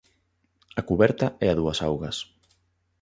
A 0.79 0.81
cuberta 0.89 1.27
é 1.45 1.47
a 1.49 1.57
dúas 1.59 1.79
augas. 1.87 2.17